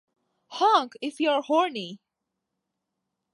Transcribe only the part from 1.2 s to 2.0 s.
are horny!